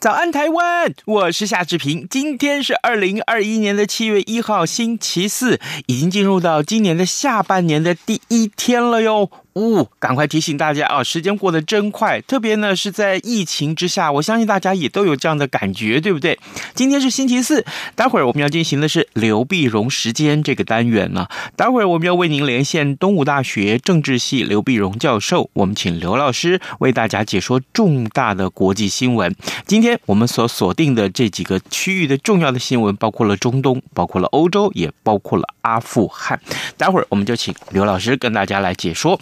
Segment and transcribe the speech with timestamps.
[0.00, 0.94] 早安，台湾！
[1.04, 2.06] 我是夏志平。
[2.08, 9.30] 今天是二零二一年的七月一号，星期四，已经进入到今年的下半年的第一天了哟。
[9.54, 11.02] 呜、赶快提醒大家啊！
[11.02, 16.38] 时间过得真快，特别呢是在疫情之下，我相信大家也都有这样的感觉，对不对？
[16.74, 17.64] 今天是星期四，
[17.94, 21.26] 待会儿我们要进行的是刘碧荣时间这个单元呢。
[21.56, 29.34] 待会儿我们要为您连线东吴大学政治系刘碧荣教授，我们请刘老师为大家解说重大的国际新闻。
[29.66, 36.40] 今天我们所锁定的这几个区域的重要的新闻，包括了中东，包括了欧洲，也包括了阿富汗。
[36.76, 39.20] 待会儿我们就请刘老师跟大家来解说。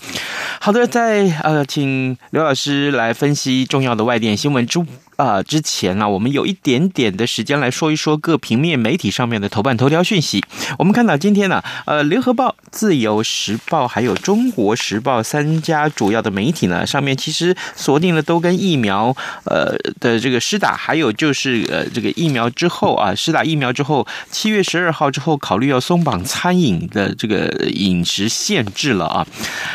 [0.61, 4.79] 好的，在呃，请刘老师来分析重要的外电新闻之。
[5.19, 10.45] 啊、之前呢、啊，我们有一点点的时间来说一说各平面媒体上面的头版头条讯息。
[10.79, 29.27] 我们看到今天呢、呃，联合报、自由时报还有中国时报三家主要的媒体呢，上面其实锁定了都跟疫苗呃的这个施打，还有就是呃这个疫苗之后啊，施打疫苗之后，七月十二号之后考虑要松绑餐饮的这个饮食限制了啊。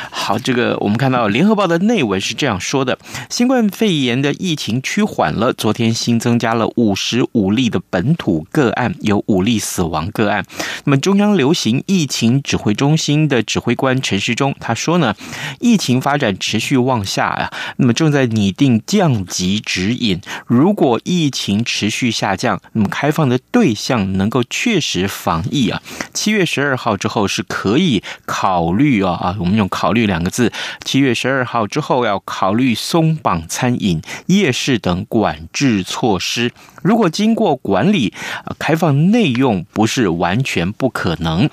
[0.10, 2.98] 好，这个我们看到联合报的内文是这样说的：
[3.30, 5.33] 新冠肺炎的疫情趋缓。
[5.34, 10.46] 了，昨天新增加了五十五例的本土个案，有五例死亡个案。
[10.86, 15.16] 那么中央流行疫情指挥中心的指挥官陈时中他说呢，
[15.60, 20.22] 疫情发展持续往下呀，那么正在拟定降级指引。
[20.46, 25.82] 如果疫情持续下降，那么开放的对象能够确实防疫啊，
[26.14, 30.52] 七月十二号之后是可以考虑啊啊，我们用“考虑”两个字，
[30.84, 35.23] 七月十二号之后要考虑松绑餐饮、夜市等管。
[35.24, 36.52] 管制措施，
[36.82, 38.14] 如果经过管理，
[38.60, 41.50] 开放内用不是完全不可能。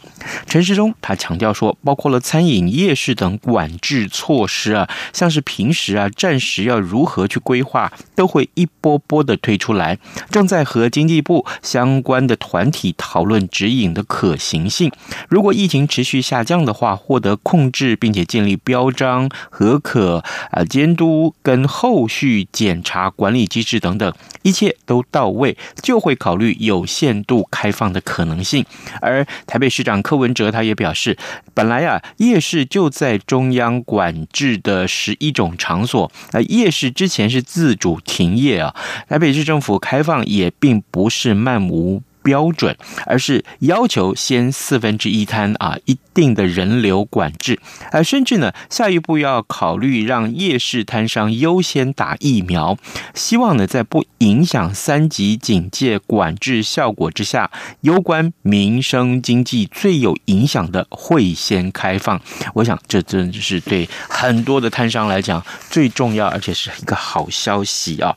[0.48, 9.96] 陈时中他强调说，包括了餐饮、夜市等管制措施啊，像是平时啊，暂时要如何去规划，都会一波波的推出来。
[10.32, 14.90] 正在和经济部相关的团体讨论指引的可行性。
[15.28, 24.12] 如果疫情持续下降的话，获得控制，并且建立标章、和可啊监督跟后续检查管理机机制等等，
[24.42, 28.64] 一切都到位，就会考虑有限度开放的可能性。
[29.02, 31.18] 而台北市长柯文哲他也表示，
[31.52, 38.74] 本来啊，夜市就在中央管制的十一种场所，那夜市之前是自主停业啊。
[39.08, 42.76] 台北市政府开放也并不是漫无标准，
[43.06, 47.58] 而是要求先四分之一摊啊，一定的人流管制，
[47.92, 52.76] 而甚至呢，下一步要考虑让夜市摊商优先打疫苗，
[53.14, 62.20] 希望呢，在不影响三级警戒管制效果之下，攸关民生经济最有影响的会先开放。
[62.54, 68.16] 我想，这真的是对很多的摊商来讲最重要，而且是一个好消息啊。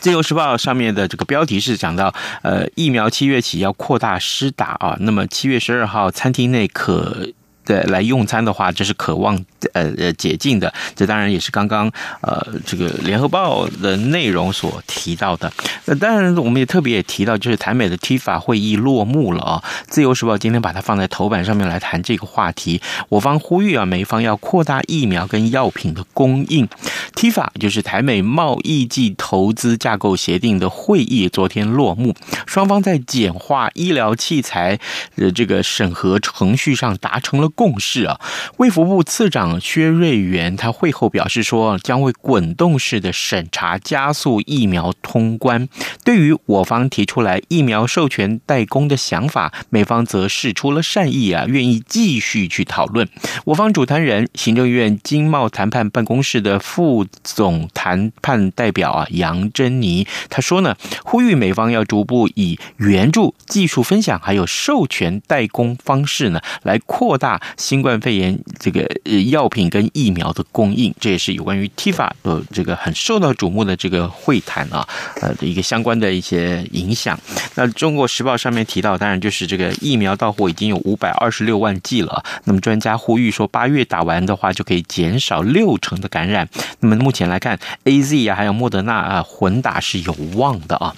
[0.00, 7.28] 自由时报上面的这个标题是讲到，呃，疫苗七月起要扩大施打啊，那么七月十二号餐厅内可。
[7.64, 9.36] 对，来用餐的话，这是渴望
[9.72, 10.72] 呃呃解禁的。
[10.96, 11.90] 这当然也是刚刚
[12.20, 15.52] 呃这个联合报的内容所提到的。
[15.84, 19.64] 那当然，我们也特别也提到，就是台美的 TIFA 会议落幕了啊。
[19.86, 22.80] 自由时报今天把它放在头版上面来谈这个话题。
[23.08, 26.68] 我方呼吁啊，美方要扩大疫苗跟药品的供应。
[27.14, 32.14] TIFA 就是台美贸易暨投资架构协定的会议昨天落幕，
[32.46, 34.78] 双方在简化医疗器材
[35.14, 38.20] 的这个审核程序上达成了共识啊！
[38.56, 45.68] 卫福部次长薛瑞元他会后表示说，将会滚动式的审查，加速疫苗通关。
[46.04, 53.08] 对于我方提出来疫苗授权代工的想法，美方则释出了善意啊，愿意继续去讨论。
[53.44, 67.41] 我方主谈人行政院经贸谈判办公室的副总谈判代表啊杨珍妮他说呢，呼吁美方要逐步以援助、技术分享还有授权代工方式呢，来扩大。
[67.56, 74.86] 新冠肺炎这个呃药品跟疫苗的供应，这也是有关于 TIFA 的这个很受到瞩目的这个会谈啊，
[75.20, 77.18] 呃一个相关的一些影响。
[77.54, 82.22] 那中国时报上面提到，当然就是这个疫苗到货已经有五百二十六万剂了。
[82.44, 86.48] 那么专家呼吁说，八月打完的话就可以减少六成的感染。
[86.80, 90.94] 那么目前来看，AZ 啊还有莫德纳啊混打是有望的啊。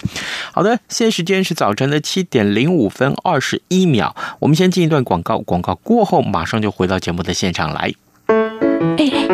[0.51, 7.93] 好的，现在时间是早晨的七点零五分二十一秒，我们先进一段广告，广告过后马上就回到节目的现场来。
[8.27, 9.25] 哎哎，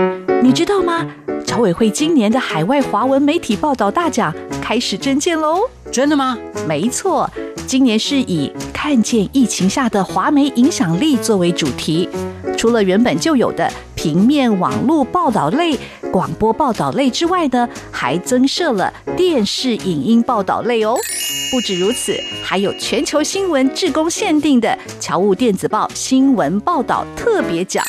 [0.44, 1.04] 你知道吗？
[1.48, 4.32] 侨委会今年的海外华文媒体报道大奖
[4.62, 5.62] 开始征件喽！
[5.92, 6.38] 真的吗？
[6.68, 7.28] 没错，
[7.66, 12.08] 今年是以看见疫情下的华媒影响力作为主题，
[12.56, 15.76] 除了原本就有的平面网络报道类、
[16.12, 20.96] 广播报道类之外呢，还增设了电视影音报道类哦。
[21.52, 27.84] 不止如此，还有全球新闻志工限定的侨务电子报新闻报道特别奖。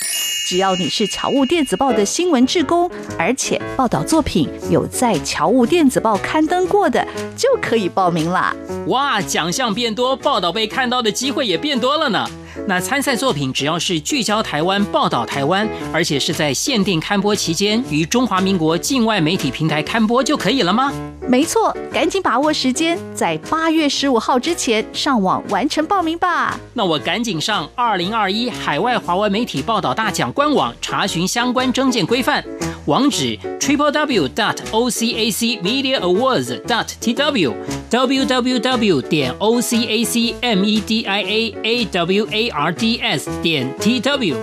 [0.53, 7.03] 只要你是侨务电子报的新闻志工，而且报道作品有在侨务电子报刊登过的，
[7.35, 8.55] 就可以报名啦！
[8.89, 12.29] 哇，奖项变多，报道被看到的机会也变多了呢。
[12.67, 20.93] 那参赛作品只要是聚焦台湾、报道台湾，而且是在限定刊播期间于中华民国境外媒体平台刊播就可以了吗？
[21.27, 26.61] 没错，赶紧把握时间，在八月十五号之前上网完成报名吧。
[26.75, 32.43] 那我赶紧上二零二一海外华文媒体报道大奖官网查询相关证件规范，
[32.87, 37.55] 网址 triple w dot o c a c media awards dot t w
[37.89, 42.27] w w w 点 o c a c m e d i a a w
[42.29, 44.37] a r d s 点 t w。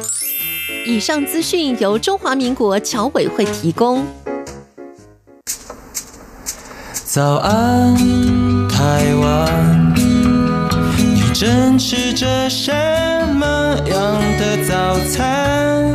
[0.88, 4.08] 以上资讯由中华民国侨委会提供。
[6.94, 7.98] 早安，
[8.70, 9.94] 台湾，
[10.96, 13.09] 你正吃着什么
[13.78, 15.94] 样的早餐？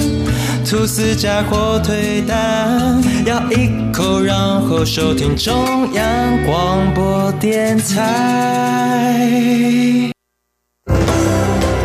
[0.66, 9.30] 吐司加火腿蛋，咬一口，然后收听中央广播电台。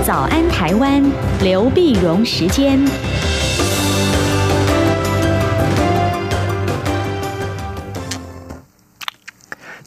[0.06, 1.04] 早安，台湾，
[1.44, 2.80] 刘碧荣时间。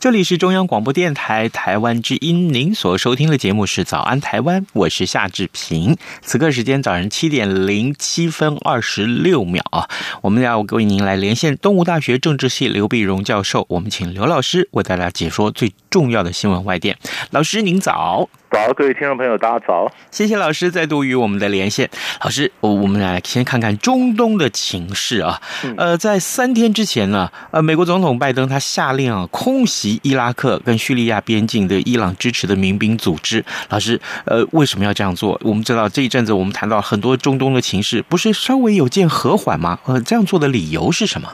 [0.03, 5.97] 这里是中央广播电台台湾之音，您所收听的节目是《早安台湾》，我是夏志平。
[6.23, 9.89] 此刻时间早上七点零七分二十六秒啊，
[10.23, 16.99] 我们要为您来连线东吴大学政治系刘碧荣教授，我们请刘老师为大家解说最重要的新闻外电。
[17.31, 18.29] 老师您早。
[18.53, 19.91] 早，各位听众朋友，大家早！
[20.11, 21.89] 谢谢老师再度与我们的连线。
[22.23, 25.41] 老师，我我们来先看看中东的情势啊。
[25.79, 33.43] 呃，在三天之前呢，呃，美国总统拜登他下令啊，空袭伊拉克跟叙利亚边境的伊朗支持的民兵组织。
[33.71, 35.41] 老师，呃，为什么要这样做？
[35.43, 39.79] 我们知道这一阵子我们谈到很多中东的情势，不是稍微有见和缓吗？
[39.87, 41.33] 呃，这样做的理由是什么？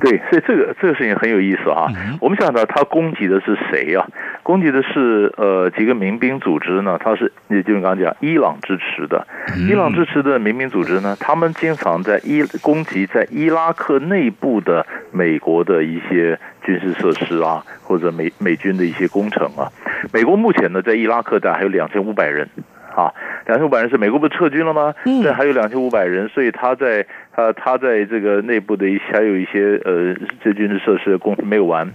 [0.00, 1.88] 对，所以这个这个事情很有意思啊。
[2.20, 4.06] 我们想到他攻击的是谁啊？
[4.42, 6.98] 攻击的是呃几个民兵组织呢？
[7.02, 9.26] 他是也就是刚刚讲伊朗支持的，
[9.68, 19.68] 伊朗支持的民兵组织呢，他们经常在伊攻击在伊拉克内部的美国的一些军事设施啊，或者美美军的一些工程啊。
[20.12, 22.48] 美国目前呢，在伊拉克的还有两千五百人
[22.94, 23.12] 啊，
[23.46, 24.94] 两千五百人是美国不是撤军了吗？
[25.04, 27.06] 嗯，这还有两千五百人，所以他在。
[27.38, 30.12] 呃，他在这个内部的一些还有一些呃，
[30.42, 31.88] 这军事设施的工程没有完。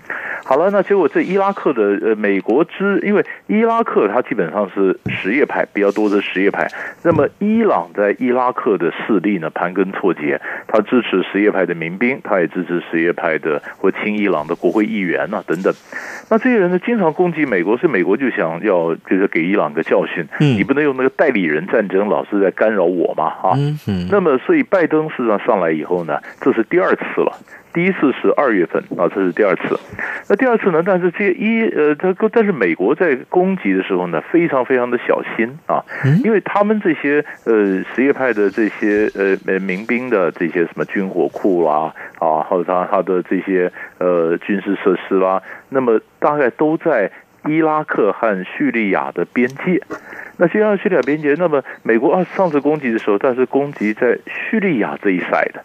[0.45, 6.70] 好了，那结果这伊拉克的呃，美国支，因为伊拉克它基本上是什叶派比较多的什叶派，
[7.03, 15.74] 那么伊朗在伊拉克的势力呢，盘根错节，他支持什叶派的民兵，他也支持什叶派的或亲伊朗的国会议员呐、啊、等等。
[16.29, 23.58] 那这些人呢，经常攻击美国，所以美国就想要就是给伊朗个教训，你不能用那个代理人战争老是在干扰我嘛啊。
[24.10, 25.34] 那么所以拜登是。
[25.34, 27.36] 上来以后呢，这是第二次了。
[27.74, 29.80] 第一次是二月份啊，这是第二次。
[30.30, 30.84] 那第二次呢？
[30.86, 35.84] 但是这一呃，他但是美国在攻击的时候呢，非常非常的小心啊，
[36.24, 47.10] 因为他们这些呃什叶派的这些呃民兵的这些什么军火库啦啊，或者他他的这些呃军事设施啦，那么大概都在
[47.45, 49.81] 伊拉克和叙利亚的边界。
[50.38, 55.63] 那叙利亚、叙利亚边界，那么美国啊上次攻击的时候，但是攻击在叙利亚这一带的，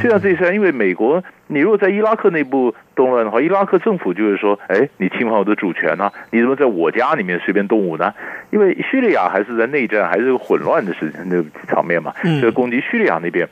[0.00, 8.12] 叙利亚这一带，因为美国，你如果在伊拉克内部动乱的话，伊拉克政府就是说，哎，你侵犯我的主权呐、啊，你怎么在我家里面随便动武呢？
[8.50, 13.48] 因为叙利亚还是在内战，还是个混乱的事情那个场面嘛，所以攻击叙利亚那边，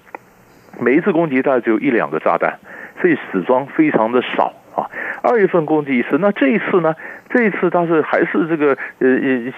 [0.81, 2.59] 每一次攻击大概只有一两个炸弹，
[3.01, 4.53] 所以死伤非常的少。
[4.77, 4.87] 啊，
[5.23, 6.95] 二月份攻击一次，那这一次呢？
[7.29, 9.09] 这一次他是还是这个呃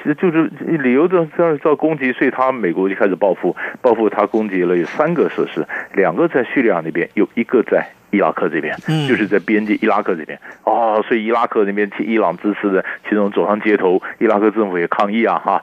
[0.05, 8.75] 呃，就是理由这样叫攻击，所以他美国就开始报复，报复他攻击了有三个设施，两个在叙利亚那边，有一个在伊拉克这边，
[9.07, 10.39] 就是在边界伊拉克这边。
[10.65, 15.63] 哦，所以伊拉克那边去伊朗支持的，其中走上街头，伊拉克政府也抗议啊，哈。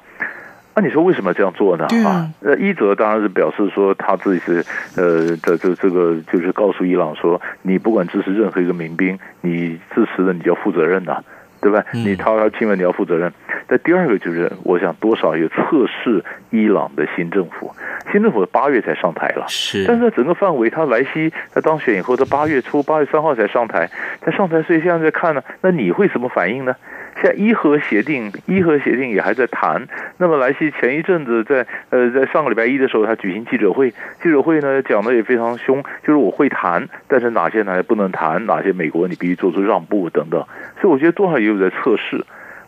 [0.75, 1.87] 那、啊、你说为什么这样做呢？
[2.05, 4.63] 啊，那一则当然是表示说他自己是
[4.97, 11.23] 呃这这这个就是告诉伊朗说，你不管支持任何一个民兵，你支持的你就要负责任呐，
[11.61, 11.81] 对吧？
[11.93, 13.31] 你掏他亲吻你要负责任。
[13.69, 17.73] 那第二个就是，我想多少也测试伊朗的新政府，
[18.11, 23.89] 新政府八月才上台了，是，但是在整个范围，他莱西他当选以后，他八月初八月三号才上台，
[24.19, 26.75] 他上台，所以现在在看呢，那你会什么反应呢？
[27.25, 29.87] 在伊核协定，伊核协定也还在谈。
[30.19, 33.89] 那么莱西前一阵子在呃在上个礼拜一的时候，他举行记者会，
[34.21, 40.45] 记者会呢讲的也非常凶，就是我会谈，但是哪些呢不能谈，哪些美国你必须做出让步等等。
[40.79, 42.23] 所以我觉得多少也有在测试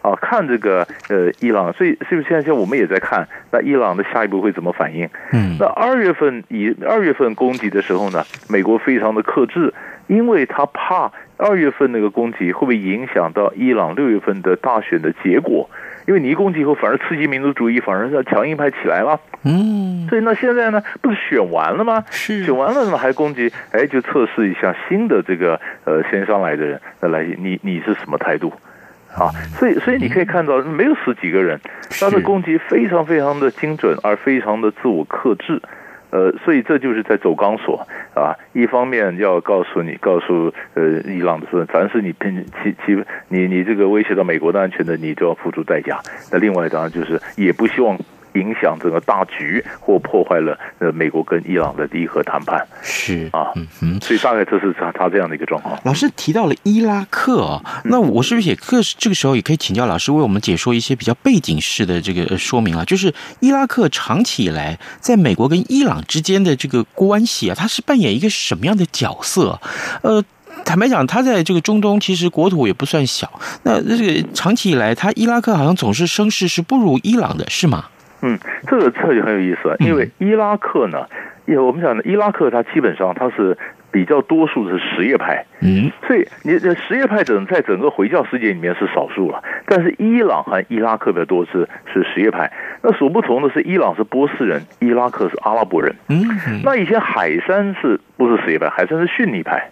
[0.09, 5.09] 啊，看这个呃伊朗，所以是不是现在现在我们也在看那伊朗的下一步会怎么反应？
[5.33, 9.73] 嗯，那二月份以二月份攻击的时候呢，美国非常的克制，
[10.07, 11.11] 因为他怕。
[11.39, 15.69] 二月份那个攻击会不会影响到伊朗六月份的大选的结果？
[16.07, 19.19] 因为你一攻击以后，反而刺激民族主义，反而要强硬派起来了。
[19.43, 22.03] 嗯，所以那现在呢，不是选完了吗？
[22.09, 23.53] 是选完了，怎么还攻击？
[23.71, 28.51] 哎，就测试一下新的这个呃先上来的人，那来你你是什么态度？
[29.17, 31.59] 啊，所以所以你可以看到，没有死几个人，
[31.99, 35.61] 他的攻击非常非常的精准，而非常的自我克制。
[36.09, 38.31] 呃，所以这就是在走钢索啊！
[38.53, 45.99] 一方面要告诉你，告诉呃伊朗的说，凡是你拼其其你你这个威胁到美国的安全的，你都要付出代价。
[46.31, 47.97] 那另外当然就是也不希望。
[48.39, 55.77] 影响整个大局，或破坏了呃美国跟伊朗的伊核谈判，是啊，嗯哼，所以大概这是他他这样的一个状况。
[55.83, 62.85] 老师提到了伊拉克啊，那我是不是也可这个时候也可以请教老师为我们解说一些比较背景式的这个说明啊？
[62.85, 69.59] 就是伊拉克长期以来在美国跟伊朗之间的这个关系啊，它是扮演一个什么样的角色？
[70.01, 70.23] 呃，
[70.65, 77.85] 坦白讲，他在这个中东其实国土也不算小，那这个长期以来，他伊拉克好像总是声势是不如伊朗的，是吗？
[78.21, 81.05] 嗯，这个这就很有意思啊，因为伊拉克呢，
[81.45, 83.57] 因为我们讲的伊拉克，它基本上它是
[83.91, 96.25] 比较多数的是什叶派，嗯，所以你的什叶派整在整个回教世界里面是少数了，但是伊朗和伊拉克比较多是是什叶派，那所不同的是，伊朗是波斯人，伊拉克是阿拉伯人，嗯，
[96.63, 98.69] 那以前海山是不是什叶派？
[98.69, 99.69] 海山是逊尼派。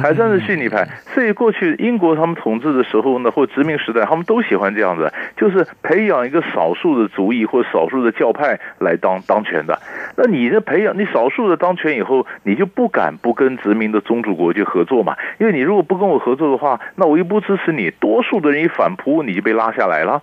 [0.00, 9.78] 海珊是逊尼派，所以过去英国他们统治的时候呢，或殖民时代，他们都喜欢这样子，就是培养一个少数的族裔或少数的教派来当当权的。
[10.16, 15.14] 那你这培养，你少数的当权以后，你就不敢不跟殖民的宗主国去合作嘛？
[15.38, 20.18] 因为你如果不跟我合作的话，那我又不支持你，多数的人一反扑，你就被拉下来了。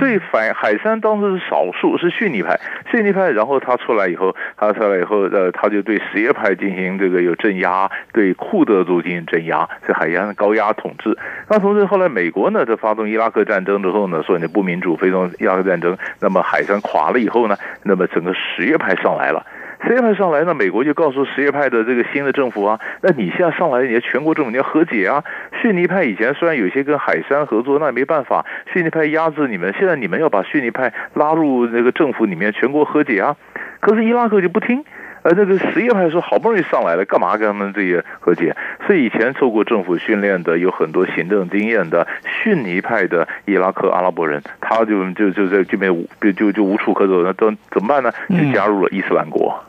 [0.00, 2.58] 所以反海山当时是少数，是逊尼派，
[2.90, 8.87] 逊尼派，然后他出来以后，他出来以后，呃，他就对什叶派进行这个有镇压，对库德。
[9.02, 11.16] 进行镇压，是海洋高压统治。
[11.48, 15.96] 那同时，后来美国呢，在发动伊拉克战争之后呢，说你不民主，发动伊拉克战争。
[16.20, 19.44] 那么海珊垮了以后呢，那么整个什叶派上来了。
[19.80, 25.22] 什叶派上来呢，美国就告诉什叶派的这个新的政府啊，那你现在上来，你要全国政府你要和解啊。
[25.62, 33.36] 逊尼派以前虽然有些跟海山合作，那也没办法，逊尼派压制你们，现在你们要把逊尼派拉入那个政府里面，全国和解啊。
[33.80, 34.84] 可是伊拉克就不听。
[35.28, 38.56] 而这个什叶派说好不容易上来了，干嘛跟他们这些和解？
[38.86, 48.10] 所以以前受过政府训练的、有很多行政经验的逊尼派的伊拉克阿拉伯人，他就就就在这边就就就无处可走，那都怎么办呢？
[48.30, 49.62] 就加入了伊斯兰国，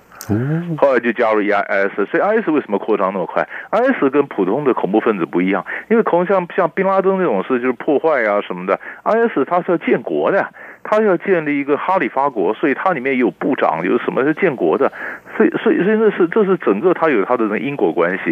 [0.77, 2.09] 后来就加入 IS。
[2.11, 10.45] 所以 IS 为什么扩张那么快？IS 跟普通的恐怖分子不一样，因为恐像像宾拉登这种事就是破坏啊什么的，IS 他是要建国的。
[10.81, 14.91] 他要建立一个哈里发国，所以它里面有部长，有什么是建国的，
[15.35, 18.31] 所以所以所以那是这是整个它有它的那因果关系，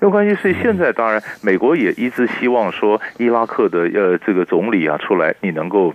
[0.00, 0.34] 因为关系。
[0.34, 5.92] 所以现在当然美国也一直希望说伊拉克的呃这个总理啊出来，你能够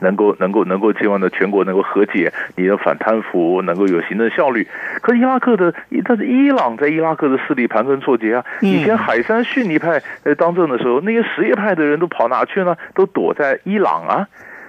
[0.00, 4.66] 能够能够能够希望的全国能够和解，你的反贪腐能够有行政效率。
[5.00, 5.74] 可是伊拉克的，
[6.04, 8.44] 但是伊朗在伊拉克的势力盘根错节啊。
[8.60, 12.76] 以前海山逊尼派呃当政的时候，那些什叶派的人都跑哪去呢？
[12.94, 14.28] 都躲在伊朗啊。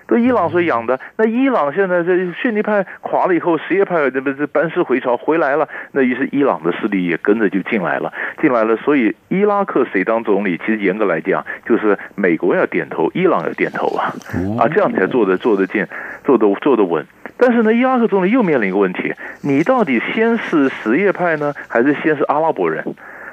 [0.09, 5.69] 都伊朗所养的，那伊朗现在这逊尼派垮了以后，什叶派这不是班师回朝回来了？
[5.91, 8.11] 那于是伊朗的势力也跟着就进来了，
[8.41, 8.75] 进来了。
[8.77, 14.11] 所以伊拉克谁当总理，其实严格来讲，就是美国要点头，伊朗要点头啊，
[14.57, 15.85] 啊，这样才做得做得进，
[16.23, 17.05] 做得做得稳。
[17.37, 19.13] 但是呢，伊拉克总理又面临一个问题：
[19.43, 22.83] 你到底先是什叶派呢，还是先是阿拉伯人？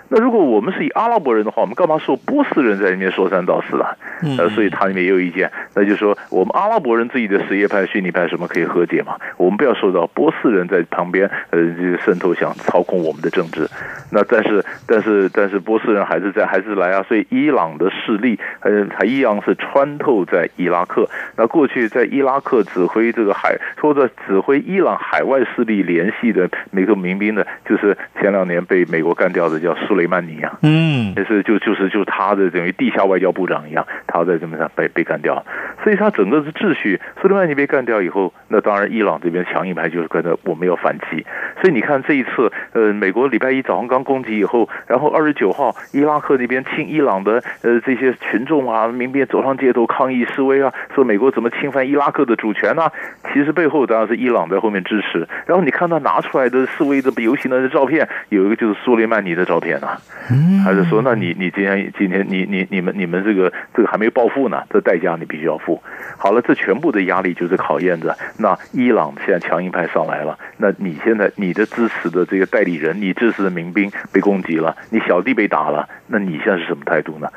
[0.08, 3.96] 那如果我们是以阿拉伯人的话，我们干嘛说波斯人在里面说三道四啊？
[4.38, 9.16] 呃，所以他里面也有意见，那就是说我们阿拉伯人自己的什叶派、逊尼派什么可以和解嘛？
[9.36, 11.58] 我们不要受到波斯人在旁边呃
[12.04, 13.68] 渗透，想操控我们的政治。
[14.10, 21.08] 那但是但是但是波斯人还是在还是来啊，所以伊朗的势力呃还一样是穿透在伊拉克。
[21.36, 35.44] 那过去在伊拉克指挥这个海或者指挥伊朗海外势力联系的每个民兵呢，就是前两年被美国干掉的叫苏雷曼尼啊，嗯，就是就就是就是他的等于地下外交部长一样，他在这么上被被干掉，
[35.82, 41.26] 所以他整个的秩序，苏雷曼尼被干掉以后，那当然伊朗这边强硬派就是跟着我们要反击，
[41.60, 52.92] 所以你看这一次，呃，美国礼拜一早上刚攻击以后，然后二十九号伊拉克那边亲伊朗的呃这些群众啊，民兵走上街头抗议示威啊，说美国怎么侵犯伊拉克的主权呢、啊？
[53.32, 59.85] 其实背后当然是伊朗在后面支持，然后你看他拿出来的示威的游行的照片，有一个就是苏雷曼尼的照片啊，
[60.64, 65.82] 还是说，那你你今天今天你你你们你们这个这个还没报复呢，这代价你必须要付。
[66.18, 77.28] 好了，这全部的压力就是考验着，那伊朗现在强硬派上来了，那你现在你的支持的这个代理人，你支持的民兵被攻击了，你小弟被打了，那你现在是什么态度呢？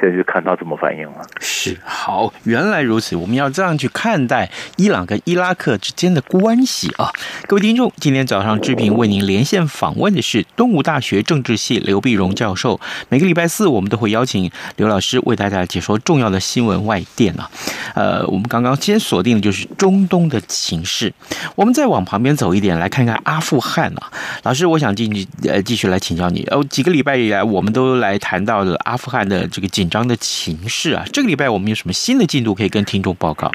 [0.00, 1.26] 现在就看他怎么反应了。
[1.40, 7.10] 是，好，原来如此，我们要这样去看待伊朗跟伊拉克之间的关系啊！
[7.46, 12.80] 各位听众，今天早上志平为您连线访问的是东吴大学政治系刘碧荣教授。
[13.08, 17.50] 每个礼拜四，我们都会邀请刘老师为大家解说重要的新闻外电啊。
[17.94, 21.12] 呃，我们刚刚先锁定的就是中东的情势，
[21.56, 24.12] 我们再往旁边走一点，来看看阿富汗啊。
[24.44, 26.46] 老师，我想继续呃继续来请教你。
[26.50, 33.50] 哦，几个礼拜以来，我们都来谈到了阿富汗的这个紧张的情势啊，这个礼拜我们有什么新的进度可以跟听众报告？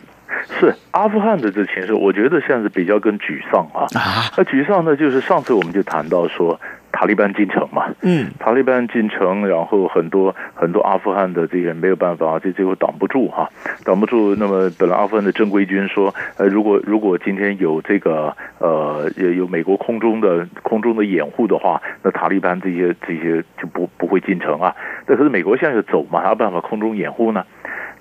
[0.60, 3.88] 是阿富汗的这情势，我觉得现在是比较跟沮丧啊。
[4.00, 6.60] 啊，那沮丧呢，就是上次我们就谈到说。
[6.94, 13.50] 塔利班进城嘛，嗯，塔利班进城，然后很多很多阿富汗的这些人没有办法，这最后挡不住哈，
[13.84, 14.36] 挡不住。
[14.36, 24.76] 那么本来阿富汗的正规军说，呃，如果如果今天有这个呃有美国空中的空中的掩护的话，那塔利班这些这些就不不会进城啊。
[25.08, 27.44] 但可是美国现在就走嘛，还有办法空中掩护呢？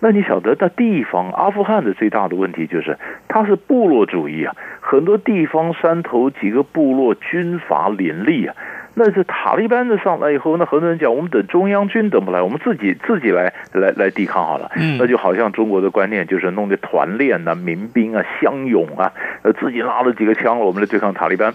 [0.00, 8.54] 那你晓得，那地方阿富汗的最大的问题就是它是部落主义啊，很多地方山头几个部落军阀林立啊。
[8.94, 14.70] 那是塔利班的上来以后，那很多人讲，我们等中央军等不来，我们自己自己来来来抵抗好了。
[14.76, 21.54] 嗯，那就好像中国的观念就是弄个团练啊、民兵啊、乡勇啊，呃，自己拉了几个枪，我们来对抗塔利班。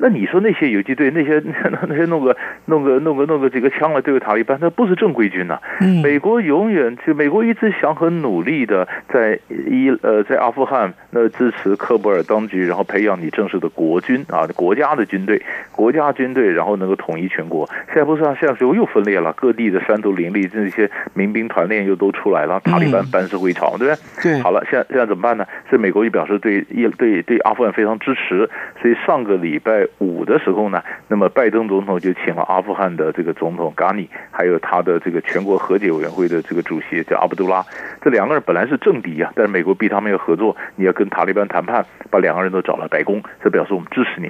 [0.00, 1.42] 那你说那些游击队，那些
[1.88, 5.60] 那些弄个弄个弄个弄个几个枪来对付塔利班，那不是正规军呐、啊。
[6.02, 17.68] 美国永远就美国一直想很努力的在伊呃在阿富汗那支持科布尔当局，然后培养你正式的国军啊国家的军队，国家军队然后能够统一全国。
[17.88, 24.32] 现在不是啊，现在又又分裂了，各地的山头林立，这些民兵团练又都出来了，塔利班班师回朝，对不对？
[24.34, 24.40] 对。
[24.42, 25.44] 好了，现在现在怎么办呢？
[25.68, 28.48] 所以美国就表示对伊对对阿富汗非常支持，
[28.80, 29.87] 所以上个礼拜。
[29.98, 37.64] 五的时候呢，那么拜登总统就请了阿富汗的这个总统甘尼，还有他的这个全国和解委员会的这个主席叫阿卜杜拉，
[38.00, 44.28] 这两个人本来是政敌啊，但是美国逼他们要合作，你要跟塔利班谈判，把两个人都找了白宫，这表示我们支持你，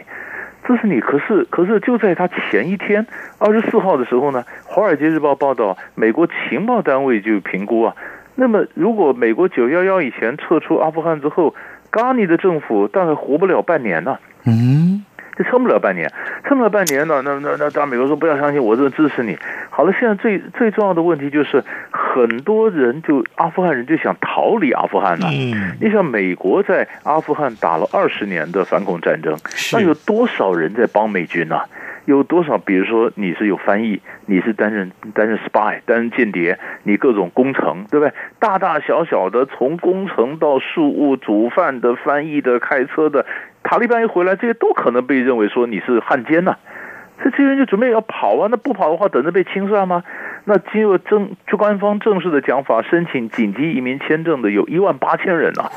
[0.67, 1.01] 支持你。
[1.01, 3.07] 可是可是就在他前一天
[3.39, 7.95] 二十四号的时候呢，《华尔街日报》报道，美国情报单位就评估啊，
[8.35, 11.55] 那么如果美国九幺幺以前撤出阿富汗之后，
[11.91, 14.19] 甘尼的政府大概活不了半年呢。
[14.45, 14.88] 嗯。
[15.39, 16.13] 这撑不了半年，
[16.45, 17.23] 撑不了半年呢？
[17.25, 19.39] 那那那，当然美国说不要相信我，这支持你。
[19.71, 25.29] 好了，现在最最重要的问题就是，很多人就阿富汗人就想逃离阿富汗了。
[25.31, 29.39] 嗯，你想美国在阿富汗打了二十年的反恐战争，
[29.73, 31.61] 那有多少人在帮美军呢？
[32.09, 32.57] 有多少？
[32.57, 38.15] 比如说你是有翻译，你是担任担任 spy，担任间谍，你各种工程，对不对？
[38.39, 43.27] 大大小小的，从工程到事务、煮饭的、翻译的、开车的。
[43.63, 46.57] 塔利班一回来，这些都可能被认为说你是汉奸呐、
[47.23, 50.03] 这些人就准备要跑啊，那不跑的话，等着被清算吗？
[50.49, 55.71] 那经过正就官方正式的讲法，申请紧急移民签证的有一万八千人呐、啊。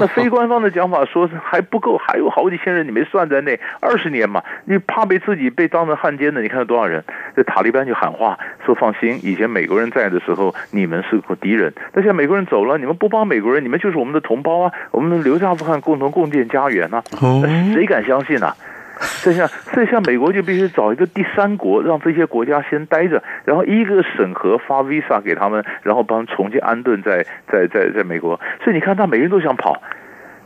[0.00, 3.60] 那非官方的讲法说还不够，还有好几千人你没算在内。
[3.78, 7.04] 二十年嘛，你怕被自己被当成汉奸的，你看有多少人？
[7.36, 14.72] 这塔利班就喊话说：“放心，以前美国人在的时候，你们是个敌人，但现在美国人走了，你们不帮美国人，你们就是我们的同胞啊！
[14.92, 17.04] 我们留在阿富汗，共同共建家园呐、啊！
[17.74, 18.38] 谁敢相信
[18.96, 28.40] 呐、啊？”这下，这下美国就必须找一个第三国，让这些国家先待着，然后一个审核发 visa 给他们，然后帮重新安顿在在在在美国。
[28.64, 29.80] 所以你看，他每个人都想跑，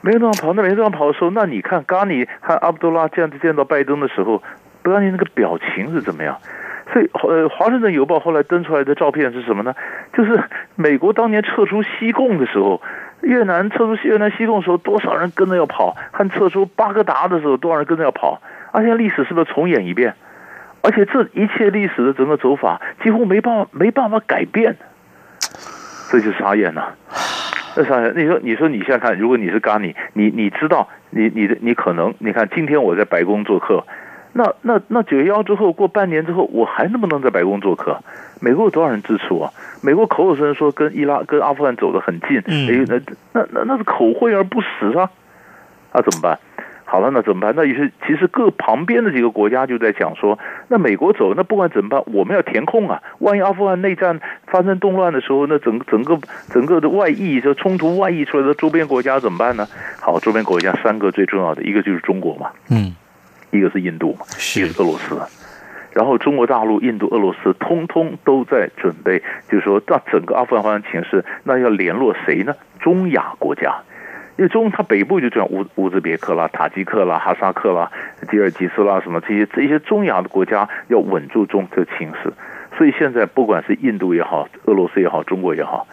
[0.00, 0.52] 每个人都想跑。
[0.52, 4.42] 那每个人都想跑的时候，那你看，甘尼和阿卜杜拉这样子见到拜登的时候，
[4.82, 6.36] 不知道你那个表情是怎么样？
[6.92, 9.72] 所以呃，《华盛顿邮报》后来登出来的照片是什么呢？
[10.12, 10.42] 就是
[10.74, 12.82] 美国当年撤出西贡的时候，
[13.22, 18.40] 越南撤出越南西贡的时候，多少人跟着要跑；和撤出巴格达的时候，多少人跟着要跑。
[18.72, 20.14] 而且历史是不是重演一遍？
[20.82, 24.76] 而且这一切历史的整个走法几乎没办法没办法改变，
[26.10, 26.94] 这就傻眼了。
[27.76, 33.84] 那傻眼，你说你说你现在看，如果你是咖尼，你你知道，你你的你可能，你看今天我在白宫做客，
[34.32, 37.98] 那那那九幺幺之后过半年之后，我还能不能在白宫做客？
[38.40, 39.52] 美国有多少人支持我？
[39.82, 43.00] 美国口口声声说跟伊拉跟阿富汗走得很近，嗯，那
[43.32, 45.10] 那那那是口惠而不实啊，
[45.92, 46.38] 那怎么办？
[46.84, 47.54] 好了，那怎么办？
[47.54, 53.00] 那于是其实各旁边的几个国家就在讲说，那美国走，那不管怎么办，我们要填空啊。
[53.18, 59.68] 万一阿富汗内战发生动乱的时候，那整整个整个的外溢，就冲突外溢出来的周边国家怎么办呢？
[60.00, 62.92] 好，周边国家三个最重要的一个就是中国嘛，嗯，
[63.50, 65.20] 一个是印度嘛，一个是俄罗斯，
[65.92, 72.54] 然后中国大陆、印度、俄罗斯通通都在准备，就是说，那整个阿富汗情势，那要联络谁呢？
[72.78, 73.74] 中亚国家。
[74.36, 77.90] 因为中它北部就这样乌乌兹别克啦、塔吉克啦、哈萨克啦、
[78.30, 82.32] 吉尔吉斯啦什么这些这些中亚的国家要稳住中这情势，
[82.78, 85.86] 所以现在不管是印度也好、俄罗斯也好、中国也好，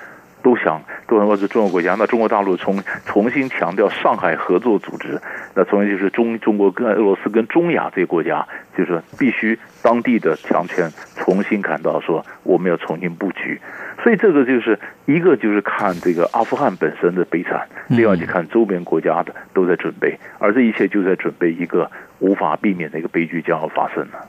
[0.44, 1.96] 都想都能够是中国国家。
[1.98, 5.20] 那中国大陆重重新强调上海合作组织，
[5.56, 8.48] 那重新就是中中国跟俄罗斯跟中亚这些国家，
[8.78, 13.60] 就是必须当地的强权重新感到说我们要重新布局。
[14.04, 24.28] 所以这个就是一个就是看这个阿富汗本身的悲惨，另外就看周边国家的都在准备，而这一切就在准备一个无法避免的一个悲剧将要发生了。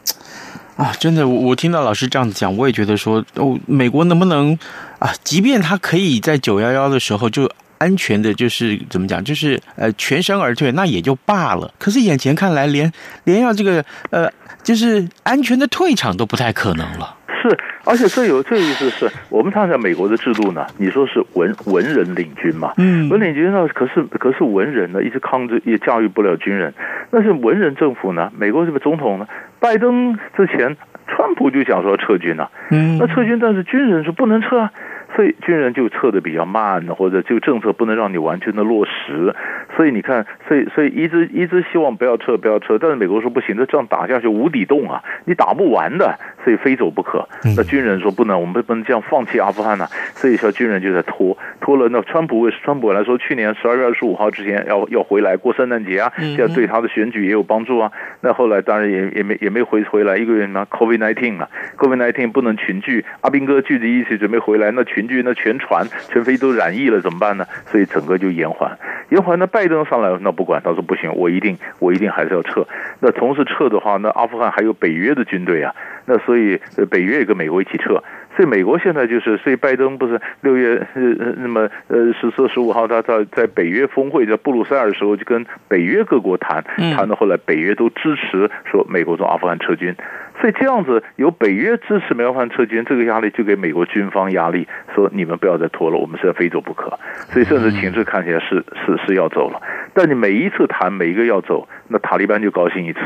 [0.76, 4.56] 啊，真的，我我听到老师这样子讲，我也觉得说，哦，美国能不能
[5.00, 11.74] 啊，即便他可以在九幺幺的时候就安全的，就是怎么讲，就是呃全身而退，那也就罢了。
[11.78, 12.92] 可是眼前看来连，
[13.24, 14.30] 连连要这个呃，
[14.62, 17.16] 就是安全的退场都不太可能了。
[17.48, 20.66] 是，而且最有最有意思是我们看一下美国的制度呢。
[20.76, 22.72] 你说是文文人领军嘛？
[22.76, 23.66] 嗯，文领军呢？
[23.68, 26.74] 可是可是文人呢，一直抗着也驾驭不了军人。
[27.10, 28.30] 那是文人政府呢？
[28.36, 29.26] 美国这个总统呢？
[29.60, 32.50] 拜登之前，川普就想说撤军啊。
[32.70, 34.72] 嗯，那撤军，但是军人说不能撤啊。
[35.14, 39.34] 所以军人就撤的比较慢，或者就政策不能让你完全的落实。
[39.76, 42.78] 所以你看，所以所以一直一直希望不要撤，不要撤。
[42.78, 47.26] 但是美国说不行，这样打下去无底洞啊，你打不完的，所以非走不可。
[47.56, 49.90] 那军人说不能，我们不能这样放弃阿富汗呐、啊。
[50.14, 51.88] 所以说军人就在拖拖了。
[51.88, 57.90] 那川普为川普来说，去年十二月二十五号之前要要回来过圣诞节啊，这样对他的选举也有帮助啊。
[58.20, 63.04] 那后来当然也也没也没回回来一个月嘛，COVID nineteen 啊，COVID nineteen 不能群聚。
[63.22, 64.97] 阿兵哥聚集一起准备回来，那群。
[65.06, 67.44] 那全船全飞都染疫了怎么办呢？
[67.66, 68.78] 所以整个就延缓，
[69.10, 69.38] 延缓。
[69.38, 72.66] 那拜登上来那不管，他说不行，我一定我一定还是要撤。
[73.00, 75.74] 那同时撤的话，那阿富汗还有北约的军队啊，
[76.06, 78.02] 那所以北约也跟美国一起撤。
[78.38, 81.02] 所以美国现在就是，所以拜登不是六月呃
[81.38, 86.62] 那么呃十四十五号他在在北约峰会在布鲁塞尔的时候就跟北约各国谈，
[86.94, 89.92] 谈到后来北约都支持说美国从阿富汗撤军。
[90.40, 96.96] 所以这样子由北约支持阿富汗撤军，这个压力就给美国军方压力，说你们不要再拖了，我们是要非走不可。
[97.30, 99.60] 所以甚至情势看起来是是是要走了，
[99.92, 103.00] 但你每一次谈每一个要走，那塔利班就高兴一次。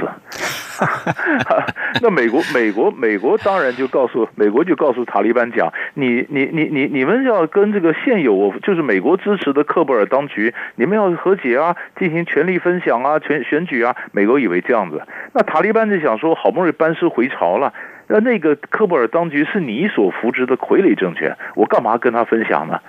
[2.02, 13.94] 那美国美国美国当然就告诉美国就告诉塔利班讲，你你你你你们要跟这个现有就是美国支持的喀布尔当局，你们要和解啊，进行权力分享啊，选选举啊。
[14.12, 17.72] 美国以为这样子，那塔利班就想说，好不容易班师回朝了，
[18.08, 22.80] 那那个喀布尔当局是你所扶植的傀儡政权，我干嘛跟他分享呢？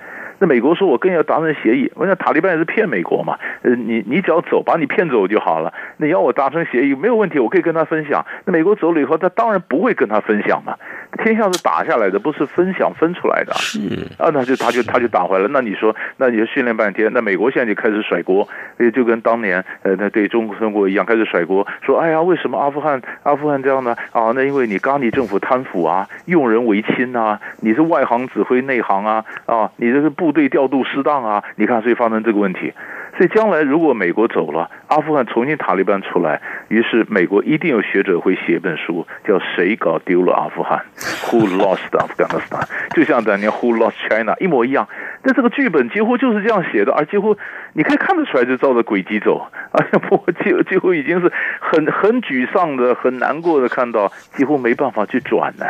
[0.44, 5.72] 那美国说，我更要达成协议，我想塔利班也是骗美国嘛，呃，你你只要走，把你骗走就好了。
[5.96, 8.22] 你要我达成协议没有问题，我可以跟他分享。
[8.44, 10.76] 那美国走了以后，他当然不会跟他分享嘛。
[11.24, 13.54] 天下是打下来的，不是分享分出来的。
[13.54, 13.78] 是
[14.18, 15.48] 啊，那就他就他就打回来了。
[15.50, 18.46] 那你说，那你就训练半天，那美国现在就开始甩锅，
[18.78, 23.96] 也就跟当年呃那对中国中国一样开始甩锅，说哎呀，为什么阿富汗阿富汗这样呢？
[24.12, 32.74] 啊，那因为你咖尼政府贪腐啊，用人唯亲啊，你是外行指挥内行啊，啊，你这是部队调度适当啊，你看所以发生这个问题。
[33.16, 40.84] 所以将来如果美国走了，阿富汗重新塔利班出来，于是美国一定有学者会写一本书，叫《谁搞丢了阿富汗》
[41.30, 44.88] （Who Lost Afghanistan），就像当年 Who Lost China 一模一样。
[45.22, 47.36] 那这个剧本几乎就是这样写的，而几乎
[47.74, 49.46] 你可以看得出来，就照着轨迹走。
[49.70, 55.66] 哎呀，不，几几乎已经是很很沮丧的、很难过的，看到几乎没办法去转呢。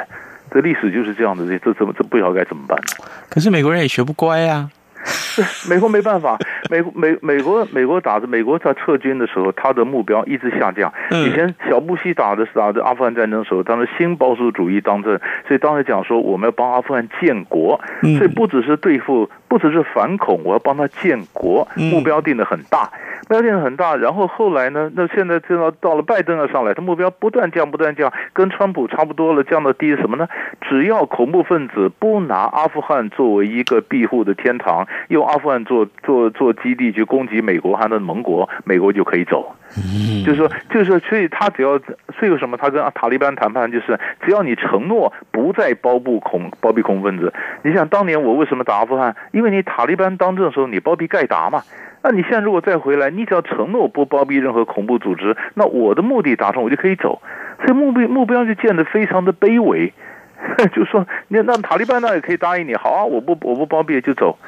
[0.55, 2.79] 这历史就是这样的，这这怎么这不知道该怎么办？
[3.29, 4.71] 可是美国人也学不乖呀、啊。
[5.69, 6.39] 美国没办法，
[6.71, 10.91] 美美美国美国打着美国在撤军的时候，他的目标一直下降。
[11.11, 22.91] 以前小布希打的是打着阿富汗战争的时候，当时新保守主义当政，所以当时讲说我们要帮阿富汗建国，所以不只是对付，不只是反恐，我要帮他建国，目标定得很大。
[23.29, 24.91] 目标定得很大，然后后来呢？
[24.97, 30.29] 那现在就到到了拜登要上来，他目标不断降，不断降，跟川普差不多了，降到低什么呢？
[30.69, 39.55] 只要恐怖分子不拿阿富汗作为一个庇护的天堂，用阿富汗做做做基地去攻击美国和他的盟国，美国就可以走。
[40.25, 41.79] 就是说，就是说，所以他只要，
[42.19, 42.57] 所以什么？
[42.57, 47.33] 他跟塔利班谈判，就是只要你承诺不再包庇恐包庇恐怖分子。
[47.63, 49.17] 你想当年我为什么打阿富汗？
[49.33, 51.61] 因为因为你塔利班当政的时候，你包庇盖达嘛。
[52.03, 57.21] 那你现在如果再回来，你只要承诺不包庇任何恐怖组织，那我的目的达成，我就可以走。
[57.59, 59.93] 所以目标目标就建得非常的卑微，
[60.73, 64.39] 就说那那塔利班那也可以答应你，好啊，我不我不包庇就走。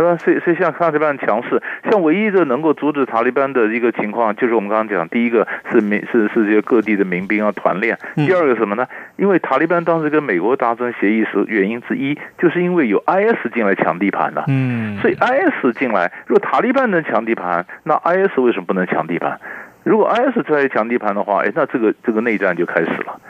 [0.00, 0.16] 是吧？
[0.16, 8.86] 所以所以像塔利班强势，像唯一的能够阻止塔利班的一个情况，就是我们刚刚讲，第一个是民是世界各地的民兵要团练，第二个什么呢？
[9.16, 14.44] 因为塔利班当时跟美国达成协议时，原因之一就是因为有 IS 进来抢地盘了。
[14.48, 19.38] 嗯，所以 IS 进来，如果塔利班能抢地盘，那 IS 为什么不能抢地盘？
[19.82, 23.20] 如果 IS 出来抢地盘的话，哎，那这个这个内战就开始了，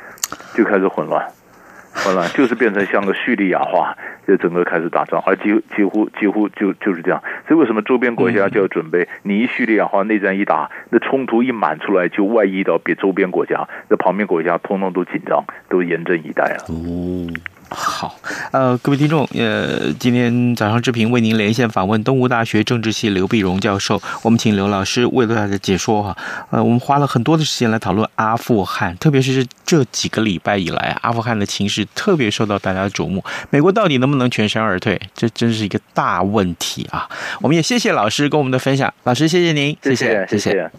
[0.54, 1.24] 就开始混乱。
[2.04, 5.42] 混乱就是变成像个叙利亚化，就整个开始打仗，而几
[5.76, 7.22] 几乎几乎就就是这样。
[7.46, 9.08] 所以为什么周边国家就要准备？
[9.22, 16.64] 你一叙利亚化，内战一打，那冲突一满出来，就外溢到别周边国家，那旁边国家通通都紧张，都严阵以待了。
[16.68, 17.34] 嗯。
[17.72, 18.16] 好，
[18.50, 26.16] 呃，各位听众，呃，今天早上志平为您连线访问东吴大学政治系刘碧荣教授，我们请刘老师为大家解说哈。
[26.50, 33.24] 呃，我们花了很多的时间来讨论阿富汗，特别是这几个礼拜以来，阿富汗的情势特别受到大家的瞩目。
[33.50, 35.00] 美国到底能不能全身而退？
[35.14, 37.08] 这真是一个大问题啊！
[37.40, 40.50] 我们也谢谢老师跟我们的分享，老师谢谢您，谢谢，谢谢。
[40.50, 40.70] 谢谢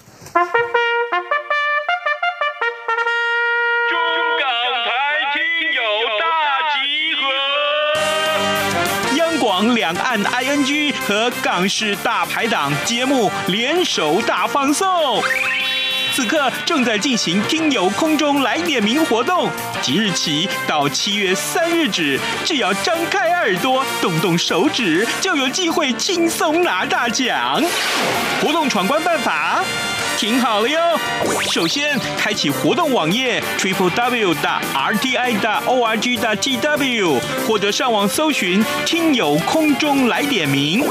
[9.75, 14.87] 两岸 ING 和港式大排档节目联手大放送，
[16.21, 19.49] 此刻正在进行听友空中来点名活动，
[19.81, 27.59] 即日起到七月三日止，只要张开耳朵，动动手指，就有机会轻松拿大奖。
[28.39, 29.65] 活动闯关办法。
[30.17, 30.79] 听好了哟！
[31.51, 40.83] 首先，开启活动网页 triple w 的 r t i 的 o r g 的 t w，或者上网搜寻“听友空中来点名”。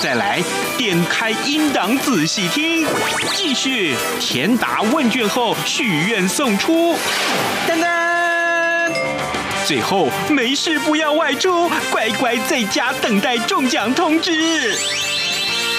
[0.00, 0.42] 再来，
[0.76, 2.86] 点开音档仔细听。
[3.34, 6.94] 继续填答问卷后许愿送出。
[7.66, 8.92] 噔噔！
[9.66, 14.76] 最后，没事不要外出，乖乖在家等待中奖通知。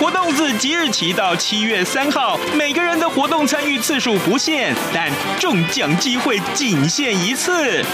[0.00, 7.84] 活动自即日起到七月三号，每个人的活动参与次数不限，但中奖机会仅限一次。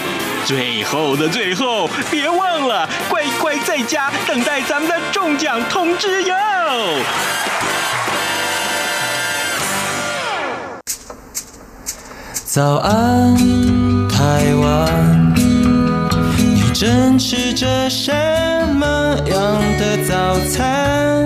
[0.44, 6.34] 最后的最后，别忘了乖乖在家等待咱们的中奖通知哟。
[12.44, 13.36] 早安，
[14.08, 18.12] 台湾，你正吃着什
[18.76, 19.36] 么样
[19.76, 21.25] 的早餐？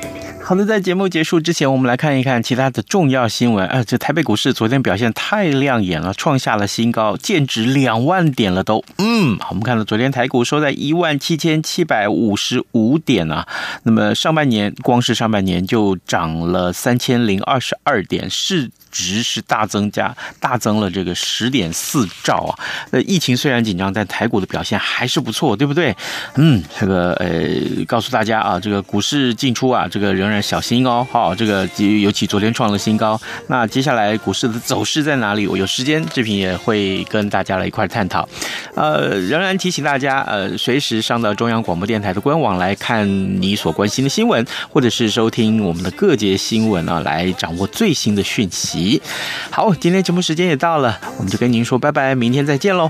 [0.51, 3.65] 好的，在节目结束之前，我们来看一看其他的重要新闻。
[3.67, 8.83] 啊，这台北股市昨天表现太亮眼了，创下了新高，见指两万点了都。
[8.97, 13.47] 嗯，我们看到昨天台股收在一万七千七百五十五点啊。
[13.83, 22.59] 那么上半年光是上半年就涨了三千零二十二点，市值是大增加，大增了这个十点四兆啊。
[22.89, 25.95] 那，疫情虽然紧张，但台股的表现还是不错，对不对？
[26.35, 30.40] 嗯，这个呃，告诉大家啊，这个股市进出啊，这个仍然。
[30.41, 31.05] 小心哦。
[31.11, 35.47] 好，这个尤其昨天创了新高，那接下来股市的走势在哪里？
[35.47, 38.27] 我有时间志平也会跟大家来一块探讨。
[38.75, 43.07] 呃，仍然提醒大家，呃，随时上到中央广播电台的官网来看
[43.41, 49.01] 你所关心的新闻，或者是收听我们的各节新闻啊，来掌握最新的讯息。
[49.49, 52.89] 好，今天节目时间也到了，我们就跟您说拜拜，明天再见喽。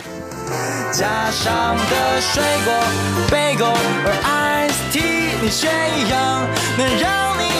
[0.92, 2.74] 加上的水果
[3.30, 6.46] ，Bagel 或 Iced Tea，你选一样，
[6.78, 7.31] 能让